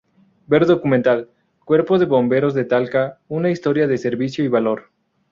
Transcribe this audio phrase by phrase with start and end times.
[0.47, 1.29] Ver documental
[1.63, 4.89] "Cuerpo de Bomberos de Talca: una historia de servicio y valor".